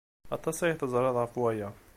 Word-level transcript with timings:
Aṭas 0.35 0.57
ay 0.59 0.73
teẓrid 0.75 1.13
ɣef 1.19 1.33
waya. 1.41 1.69